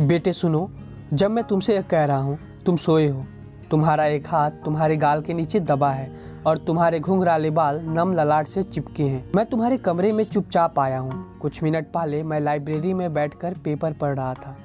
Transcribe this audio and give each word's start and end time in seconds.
बेटे 0.00 0.32
सुनो, 0.32 0.70
जब 1.12 1.30
मैं 1.30 1.44
तुमसे 1.44 1.82
कह 1.82 2.04
रहा 2.04 2.16
हूँ, 2.16 2.38
तुम 2.66 2.76
सोए 2.76 3.08
हो। 3.08 3.24
तुम्हारा 3.70 4.06
एक 4.06 4.26
हाथ 4.26 4.50
तुम्हारे 4.50 4.96
गाल 4.96 5.22
के 5.22 5.34
नीचे 5.34 5.60
दबा 5.60 5.90
है 5.90 6.12
और 6.46 6.58
तुम्हारे 6.58 7.00
घुंघराले 7.00 7.50
बाल 7.50 7.80
नम 7.84 8.12
ललाट 8.12 8.46
से 8.46 8.62
चिपके 8.62 9.02
हैं। 9.02 9.30
मैं 9.36 9.46
तुम्हारे 9.46 9.78
कमरे 9.78 10.12
में 10.12 10.24
चुपचाप 10.24 10.78
आया 10.78 10.98
हूँ। 10.98 11.38
कुछ 11.38 11.62
मिनट 11.62 11.86
पहले 11.92 12.22
मैं 12.22 12.40
लाइब्रेरी 12.40 12.94
में 12.94 13.14
बैठकर 13.14 13.54
पेपर 13.54 13.92
पढ़ 13.92 14.16
रहा 14.16 14.34
था। 14.34 14.56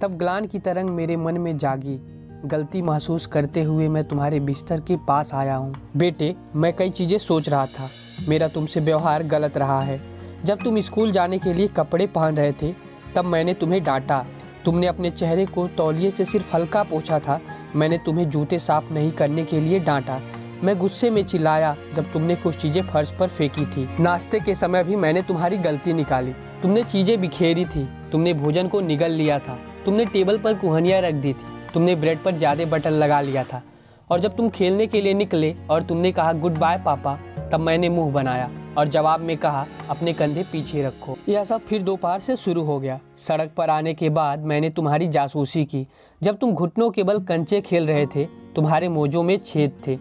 तब 0.00 0.16
ग्लान 0.16 0.46
की 0.46 0.58
तरंग 0.58 0.90
मेरे 0.90 1.16
मन 1.16 1.38
में 1.38 1.58
जागी। 1.58 2.00
गलती 2.44 2.82
महसूस 2.82 3.26
करते 3.26 3.62
हुए 3.62 3.88
मैं 3.88 4.04
तुम्हारे 4.04 4.40
बिस्तर 4.40 4.80
के 4.80 4.96
पास 4.96 5.34
आया 5.34 5.56
हूँ। 5.56 5.74
बेटे, 5.96 6.36
मैं 6.56 6.76
कई 6.76 6.90
चीज़ें 6.90 7.18
सोच 7.18 7.48
रहा 7.48 7.66
था। 7.66 7.88
मेरा 8.28 8.48
तुमसे 8.48 8.80
व्यवहार 8.80 9.22
गलत 9.22 9.58
रहा 9.58 9.80
है। 9.80 10.00
जब 10.44 10.58
तुम 10.64 10.80
स्कूल 10.80 11.12
जाने 11.12 11.38
के 11.38 11.52
लिए 11.52 11.66
कपड़े 11.66 12.06
पहन 12.06 12.36
रहे 12.36 12.52
थे, 12.52 12.74
तब 13.16 13.24
मैंने 13.24 13.54
तुम्हें 13.54 13.84
डांटा। 13.84 14.26
तुमने 14.64 14.86
अपने 14.86 15.10
चेहरे 15.10 15.46
को 15.46 15.66
तौलिए 15.68 16.10
से 16.10 16.24
सिर्फ़ 16.24 16.54
हल्का 16.56 16.82
पोछा 16.82 17.18
था। 17.18 17.40
मैंने 17.76 17.98
तुम्हें 17.98 18.28
जूते 18.30 18.58
साफ़ 18.58 18.92
नहीं 18.92 19.10
करने 19.12 19.44
के 19.44 19.60
लिए 19.60 19.78
डांटा। 19.78 20.20
मैं 20.64 20.78
गुस्से 20.78 21.10
में 21.10 21.22
चिल्लाया 21.24 21.76
जब 21.94 22.12
तुमने 22.12 22.36
कुछ 22.36 22.56
चीज़ें 22.56 22.82
फर्श 22.82 23.10
पर 23.12 23.28
फेंकी 23.28 23.64
थी। 23.66 23.88
नाश्ते 24.00 24.40
के 24.40 24.54
समय 24.54 24.84
भी 24.84 24.96
मैंने 24.96 25.22
तुम्हारी 25.22 25.58
गलती 25.58 25.92
निकाली। 25.92 26.32
तुमने 26.62 26.82
चीज़ें 26.82 27.20
बिखेरी 27.20 27.64
थी। 27.64 27.88
तुमने 28.12 28.34
भोजन 28.34 28.68
को 28.68 28.80
निगल 28.80 29.10
लिया 29.10 29.38
था। 29.38 29.58
तुमने 29.84 30.04
टेबल 30.04 30.38
पर 30.38 30.54
कुहनिया 30.54 31.00
रख 31.00 31.14
दी 31.14 31.32
थी। 31.32 31.46
तुमने 31.74 31.94
ब्रेड 31.94 32.22
पर 32.22 32.36
ज़्यादा 32.36 32.64
बटन 32.64 32.90
लगा 32.90 33.20
लिया 33.20 33.44
था। 33.44 33.62
और 34.10 34.20
जब 34.20 34.36
तुम 34.36 34.48
खेलने 34.48 34.86
के 34.86 35.00
लिए 35.00 35.14
निकले 35.14 35.54
और 35.70 35.82
तुमने 35.82 36.12
कहा, 36.12 36.32
गुड 36.32 36.58
बाय, 36.58 36.78
पापा, 36.78 37.18
तब 37.52 37.60
मैंने 37.60 37.88
मुँह 37.88 38.12
बनाया। 38.12 38.50
और 38.78 38.88
जवाब 38.88 39.20
में 39.20 39.36
कहा, 39.36 39.66
अपने 39.90 40.12
कंधे 40.12 40.42
पीछे 40.42 40.82
रखो। 40.82 41.16
यह 41.28 41.44
सब 41.44 41.60
फिर 41.60 41.82
दोपहर 41.82 42.20
से 42.20 42.36
शुरू 42.36 42.62
हो 42.62 42.78
गया। 42.80 42.98
सड़क 43.18 43.52
पर 43.56 43.70
आने 43.70 43.94
के 43.94 44.10
बाद 44.10 44.44
मैंने 44.44 44.70
तुम्हारी 44.70 45.08
जासूसी 45.08 45.64
की। 45.64 45.86
जब 46.20 46.38
तुम 46.38 46.52
घुटनों 46.52 46.90
के 46.90 47.02
बल 47.02 47.18
कंचे 47.20 47.60
खेल 47.60 47.86
रहे 47.86 48.06
थे, 48.06 48.24
तुम्हारे 48.56 48.88
मोजों 48.88 49.22
में 49.22 49.38
छेद 49.38 49.72
थे। 49.86 49.98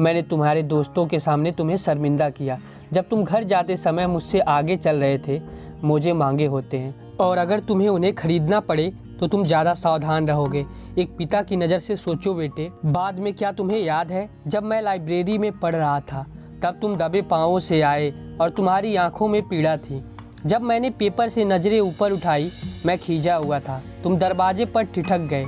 मैंने 0.00 0.22
तुम्हारे 0.22 0.62
दोस्तों 0.64 1.06
के 1.06 1.20
सामने 1.20 1.52
तुम्हें 1.52 1.76
शर्मिंदा 1.76 2.28
किया। 2.30 2.58
जब 2.92 3.08
तुम 3.08 3.22
घर 3.24 3.44
जाते 3.44 3.76
समय 3.76 4.06
मुझसे 4.06 4.40
आगे 4.40 4.76
चल 4.76 4.96
रहे 4.96 5.18
थे, 5.18 5.40
मोजे 5.84 6.12
मांगे 6.12 6.46
होते 6.46 6.78
हैं। 6.78 7.16
और 7.16 7.38
अगर 7.38 7.60
तुम्हें 7.60 7.88
उन्हें 7.88 8.14
खरीदना 8.14 8.60
पड़े 8.60 8.92
तो 9.20 9.26
तुम 9.26 9.44
ज़्यादा 9.44 9.72
सावधान 9.74 10.26
रहोगे। 10.28 10.64
एक 10.98 11.16
पिता 11.18 11.40
की 11.42 11.56
नज़र 11.56 11.78
से 11.78 11.96
सोचो 11.96 12.32
बेटे, 12.34 12.68
बाद 12.86 13.18
में 13.18 13.32
क्या 13.34 13.52
तुम्हें 13.52 13.78
याद 13.78 14.10
है? 14.12 14.28
जब 14.46 14.62
मैं 14.62 14.80
लाइब्रेरी 14.82 15.36
में 15.38 15.50
पढ़ 15.52 15.74
रहा 15.74 16.00
था 16.02 16.24
तब 16.66 16.78
तुम 16.82 16.96
दबे 16.96 17.22
पाँवों 17.22 17.60
से 17.60 17.80
आए 17.80 18.12
और 18.40 18.50
तुम्हारी 18.50 18.96
आँखों 18.96 19.28
में 19.28 19.42
पीड़ा 19.42 19.76
थी। 19.76 20.04
जब 20.46 20.62
मैंने 20.62 20.90
पेपर 20.90 21.28
से 21.28 21.44
नज़रें 21.44 21.80
ऊपर 21.80 22.12
उठाई, 22.12 22.50
मैं 22.86 22.98
खींचा 22.98 23.34
हुआ 23.34 23.60
था। 23.60 23.82
तुम 24.04 24.16
दरवाजे 24.16 24.64
पर 24.64 24.82
ठिठक 24.82 25.18
गए। 25.18 25.46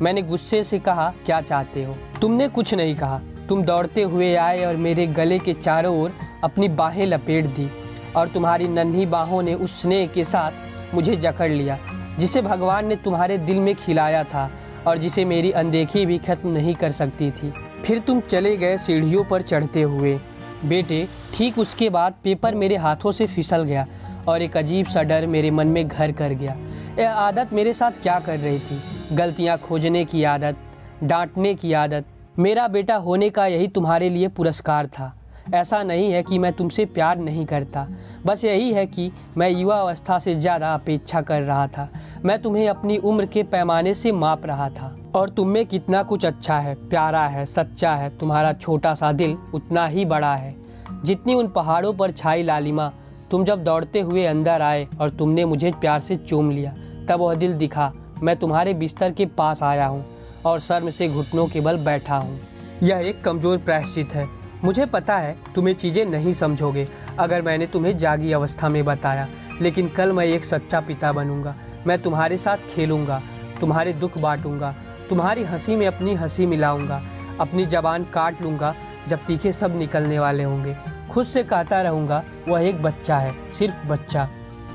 मैंने 0.00 0.22
गुस्से 0.22 0.64
से 0.64 0.78
कहा, 0.78 1.12
क्या 1.26 1.40
चाहते 1.40 1.84
हो? 1.84 1.96
तुमने 2.20 2.48
कुछ 2.48 2.74
नहीं 2.74 2.96
कहा। 2.96 3.20
तुम 3.48 3.62
दौड़ते 3.62 4.02
हुए 4.02 4.34
आए 4.34 4.64
और 4.64 4.76
मेरे 4.76 5.06
गले 5.06 5.38
के 5.38 5.52
चारों 5.52 6.02
ओर 6.02 6.12
अपनी 6.44 6.68
बाहें 6.68 7.06
लपेट 7.06 7.46
दी 7.46 7.70
और 8.16 8.28
तुम्हारी 8.28 8.68
नन्ही 8.68 9.06
बाहों 9.06 9.42
ने 9.42 9.54
उस 9.54 9.82
स्नेह 9.82 10.06
के 10.06 10.24
साथ 10.24 10.94
मुझे 10.94 11.16
जकड़ 11.16 11.50
लिया, 11.50 11.78
जिसे 12.18 12.42
भगवान 12.42 12.86
ने 12.86 12.96
तुम्हारे 12.96 13.38
दिल 13.38 13.60
में 13.60 13.74
खिलाया 13.74 14.24
था 14.24 14.50
और 14.86 14.98
जिसे 14.98 15.24
मेरी 15.24 15.50
अनदेखी 15.50 16.06
भी 16.06 16.18
खत्म 16.18 16.48
नहीं 16.48 16.74
कर 16.74 16.90
सकती 16.90 17.30
थी। 17.30 17.52
फिर 17.84 17.98
तुम 17.98 18.20
चले 18.20 18.56
गए 18.56 18.78
सीढ़ियों 18.78 19.24
पर 19.24 19.42
चढ़ते 19.42 19.82
हुए। 19.82 20.20
बेटे, 20.64 21.08
ठीक 21.34 21.58
उसके 21.58 21.90
बाद 21.90 22.14
पेपर 22.24 22.54
मेरे 22.54 22.76
हाथों 22.76 23.12
से 23.12 23.26
फिसल 23.26 23.62
गया 23.62 23.86
और 24.28 24.42
एक 24.42 24.56
अजीब 24.56 24.86
सा 24.86 25.02
डर 25.02 25.26
मेरे 25.26 25.50
मन 25.50 25.66
में 25.66 25.88
घर 25.88 26.12
कर 26.12 26.32
गया। 26.32 26.56
यह 26.98 27.12
आदत 27.12 27.52
मेरे 27.52 27.72
साथ 27.74 28.02
क्या 28.02 28.18
कर 28.18 28.38
रही 28.38 28.58
थी? 28.58 28.82
गलतियाँ 29.12 29.58
खोजने 29.58 30.04
की 30.04 30.24
आदत, 30.24 30.56
डांटने 31.04 31.54
की 31.54 31.72
आदत। 31.72 32.04
मेरा 32.38 32.68
बेटा 32.68 32.96
होने 32.96 33.30
का 33.30 33.46
यही 33.46 33.68
तुम्हारे 33.68 34.08
लिए 34.08 34.28
पुरस्कार 34.28 34.86
था। 34.86 35.12
ऐसा 35.54 35.82
नहीं 35.82 36.10
है 36.12 36.22
कि 36.22 36.38
मैं 36.38 36.52
तुमसे 36.52 36.84
प्यार 36.84 37.18
नहीं 37.18 37.44
करता। 37.46 37.86
बस 38.26 38.44
यही 38.44 38.72
है 38.72 38.86
कि 38.86 39.10
मैं 39.36 39.50
युवा 39.50 39.80
अवस्था 39.80 40.18
से 40.18 40.34
ज़्यादा 40.34 40.74
अपेक्षा 40.74 41.20
कर 41.20 41.42
रहा 41.42 41.66
था। 41.66 41.88
मैं 42.24 42.40
तुम्हें 42.42 42.68
अपनी 42.68 42.96
उम्र 42.98 43.26
के 43.26 43.42
पैमाने 43.42 43.94
से 43.94 44.12
माप 44.12 44.46
रहा 44.46 44.68
था। 44.70 44.94
और 45.14 45.30
तुम 45.30 45.48
में 45.48 45.64
कितना 45.66 46.02
कुछ 46.02 46.26
अच्छा 46.26 46.58
है, 46.58 46.74
प्यारा 46.74 47.26
है, 47.26 47.46
सच्चा 47.46 47.94
है, 47.94 48.10
तुम्हारा 48.18 48.52
छोटा 48.52 48.94
सा 48.94 49.12
दिल 49.12 49.36
उतना 49.54 49.86
ही 49.86 50.04
बड़ा 50.04 50.34
है। 50.34 50.54
जितनी 51.04 51.34
उन 51.34 51.48
पहाड़ों 51.48 51.92
पर 51.92 52.10
छाई 52.10 52.42
लालिमा, 52.42 52.92
तुम 53.30 53.44
जब 53.44 53.64
दौड़ते 53.64 54.00
हुए 54.00 54.24
अंदर 54.24 54.62
आए 54.62 54.86
और 55.00 55.10
तुमने 55.10 55.44
मुझे 55.44 55.72
प्यार 55.72 56.00
से 56.00 56.16
चूम 56.16 56.50
लिया, 56.50 56.74
तब 57.08 57.20
वह 57.20 57.34
दिल 57.34 57.54
दिखा, 57.54 57.92
मैं 58.22 58.36
तुम्हारे 58.36 58.74
बिस्तर 58.74 59.12
के 59.12 59.26
पास 59.26 59.62
आया 59.62 59.86
हूँ 59.86 60.04
और 60.44 60.60
शर्म 60.60 60.90
से 60.90 61.08
घुटनों 61.08 61.46
के 61.46 61.60
बल 61.60 61.76
बैठा 61.76 62.16
हूँ। 62.16 62.40
यह 62.82 62.98
एक 62.98 63.22
कमज़ोर 63.24 63.58
प्रायश्चित 63.58 64.14
है। 64.14 64.41
मुझे 64.64 64.84
पता 64.86 65.16
है 65.16 65.36
तुम्हें 65.54 65.74
चीज़ें 65.74 66.04
नहीं 66.06 66.32
समझोगे, 66.32 66.86
अगर 67.18 67.42
मैंने 67.42 67.66
तुम्हें 67.66 67.96
जागी 67.96 68.32
अवस्था 68.32 68.68
में 68.68 68.84
बताया। 68.84 69.28
लेकिन 69.62 69.88
कल 69.88 70.12
मैं 70.12 70.26
एक 70.26 70.44
सच्चा 70.44 70.80
पिता 70.80 71.12
बनूँगा, 71.12 71.54
मैं 71.86 72.00
तुम्हारे 72.02 72.36
साथ 72.36 72.68
खेलूँगा, 72.70 73.20
तुम्हारे 73.60 73.92
दुख 73.92 74.18
बांटूँगा, 74.18 74.74
तुम्हारी 75.08 75.44
हँसी 75.44 75.76
में 75.76 75.86
अपनी 75.86 76.14
हँसी 76.14 76.46
मिलाऊँगा, 76.46 77.02
अपनी 77.40 77.66
जबान 77.66 78.04
काट 78.04 78.42
लूँगा 78.42 78.74
जब 79.08 79.24
तीखे 79.26 79.52
सब 79.52 79.76
निकलने 79.78 80.18
वाले 80.18 80.44
होंगे। 80.44 80.76
खुद 81.10 81.24
से 81.24 81.42
कहता 81.42 81.80
रहूँगा, 81.82 82.22
वह 82.48 82.62
एक 82.62 82.82
बच्चा 82.82 83.18
है, 83.18 83.34
सिर्फ़ 83.52 83.86
बच्चा। 83.88 84.28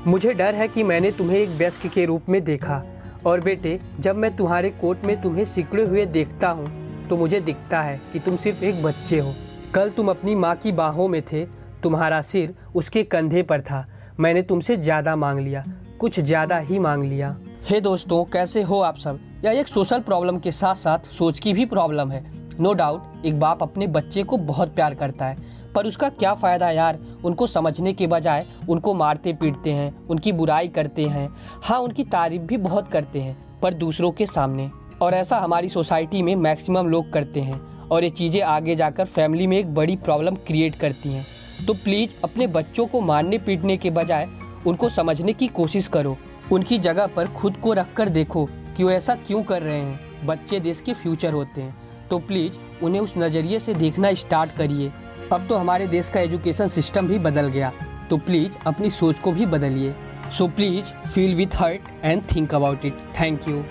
मुझे 0.06 0.32
डर 0.32 0.54
है 0.54 0.68
कि 0.68 0.82
मैंने 0.82 1.10
तुम्हें 1.12 1.38
एक 1.38 1.48
व्यस्क 1.48 1.86
के 1.86 2.04
रूप 2.04 2.28
में 2.28 2.42
देखा। 2.44 2.82
और 3.26 3.40
बेटे, 3.40 3.78
जब 4.00 4.16
मैं 4.16 4.34
तुम्हारे 4.36 4.70
कोट 4.70 5.04
में 5.04 5.20
तुम्हें 5.22 5.44
सिकड़े 5.44 5.84
हुए 5.84 6.06
देखता 6.06 6.48
हूँ 6.48 7.06
तो 7.08 7.16
मुझे 7.16 7.40
दिखता 7.40 7.80
है 7.82 8.00
कि 8.12 8.18
तुम 8.18 8.36
सिर्फ़ 8.36 8.64
एक 8.64 8.82
बच्चे 8.82 9.18
हो। 9.18 9.34
कल 9.74 9.90
तुम 9.90 10.08
अपनी 10.08 10.34
माँ 10.34 10.54
की 10.56 10.70
बाहों 10.72 11.06
में 11.08 11.20
थे, 11.22 11.44
तुम्हारा 11.82 12.20
सिर 12.20 12.54
उसके 12.74 13.02
कंधे 13.04 13.42
पर 13.42 13.60
था। 13.60 13.84
मैंने 14.20 14.42
तुमसे 14.42 14.76
ज़्यादा 14.76 15.14
मांग 15.16 15.38
लिया, 15.40 15.64
कुछ 16.00 16.20
ज़्यादा 16.20 16.58
ही 16.58 16.78
मांग 16.78 17.04
लिया। 17.04 17.36
हे 17.64 17.80
दोस्तों, 17.80 18.24
कैसे 18.24 18.62
हो 18.62 18.80
आप 18.80 18.96
सब? 18.96 19.18
यह 19.44 19.58
एक 19.60 19.68
सोशल 19.68 20.00
प्रॉब्लम 20.00 20.38
के 20.38 20.50
साथ 20.50 20.74
साथ 20.74 21.10
सोच 21.10 21.40
की 21.40 21.52
भी 21.52 21.66
प्रॉब्लम 21.66 22.10
है। 22.10 22.24
नो 22.60 22.68
no 22.70 22.76
डाउट 22.76 23.26
एक 23.26 23.38
बाप 23.40 23.62
अपने 23.62 23.86
बच्चे 23.86 24.22
को 24.22 24.36
बहुत 24.36 24.74
प्यार 24.74 24.94
करता 24.94 25.26
है, 25.26 25.36
पर 25.74 25.86
उसका 25.86 26.08
क्या 26.08 26.34
फ़ायदा 26.34 26.70
यार? 26.70 26.98
उनको 27.24 27.46
समझने 27.46 27.92
के 27.92 28.06
बजाय 28.06 28.46
उनको 28.68 28.94
मारते 28.94 29.32
पीटते 29.32 29.72
हैं, 29.72 30.06
उनकी 30.06 30.32
बुराई 30.32 30.68
करते 30.68 31.06
हैं। 31.06 31.28
हाँ 31.64 31.78
उनकी 31.78 32.04
तारीफ़ 32.04 32.42
भी 32.42 32.56
बहुत 32.56 32.88
करते 32.88 33.20
हैं, 33.20 33.60
पर 33.62 33.74
दूसरों 33.74 34.12
के 34.12 34.26
सामने। 34.26 34.70
और 35.02 35.14
ऐसा 35.14 35.38
हमारी 35.38 35.68
सोसाइटी 35.68 36.22
में 36.22 36.34
मैक्सिमम 36.36 36.88
लोग 36.88 37.12
करते 37.12 37.40
हैं 37.40 37.60
और 37.88 38.04
ये 38.04 38.10
चीज़ें 38.10 38.40
आगे 38.42 38.74
जाकर 38.74 39.04
फैमिली 39.04 39.46
में 39.46 39.58
एक 39.58 39.74
बड़ी 39.74 39.96
प्रॉब्लम 39.96 40.34
क्रिएट 40.36 40.74
करती 40.74 41.08
हैं। 41.08 41.26
तो 41.66 41.74
प्लीज़ 41.74 42.14
अपने 42.24 42.46
बच्चों 42.46 42.86
को 42.86 43.00
मारने 43.00 43.38
पीटने 43.38 43.76
के 43.76 43.90
बजाय 43.90 44.28
उनको 44.66 44.88
समझने 44.88 45.32
की 45.32 45.46
कोशिश 45.46 45.88
करो। 45.88 46.16
उनकी 46.52 46.78
जगह 46.78 47.06
पर 47.06 47.28
खुद 47.28 47.56
को 47.56 47.72
रख 47.72 47.92
कर 47.94 48.08
देखो 48.08 48.44
कि 48.76 48.84
वो 48.84 48.90
ऐसा 48.90 49.14
क्यों 49.16 49.42
कर 49.42 49.62
रहे 49.62 49.78
हैं। 49.78 50.26
बच्चे 50.26 50.60
देश 50.60 50.80
के 50.80 50.92
फ्यूचर 50.92 51.32
होते 51.32 51.60
हैं। 51.60 51.76
तो 52.10 52.18
प्लीज़ 52.18 52.84
उन्हें 52.84 53.00
उस 53.00 53.14
नज़रिए 53.18 53.60
से 53.60 53.74
देखना 53.74 54.12
स्टार्ट 54.14 54.52
करिए। 54.52 54.92
अब 55.32 55.46
तो 55.48 55.56
हमारे 55.56 55.86
देश 55.86 56.08
का 56.08 56.20
एजुकेशन 56.20 56.66
सिस्टम 56.66 57.08
भी 57.08 57.18
बदल 57.18 57.48
गया। 57.48 57.72
तो 58.10 58.16
प्लीज़ 58.16 58.56
अपनी 58.66 58.90
सोच 58.90 59.18
को 59.18 59.32
भी 59.32 59.46
बदलिए। 59.46 59.94
So 60.32 60.48
please 60.48 60.84
feel 61.08 61.34
with 61.34 61.56
heart 61.56 61.88
and 62.04 62.22
think 62.36 62.54
about 62.54 62.84
it 62.84 62.98
thank 63.20 63.48
you 63.48 63.64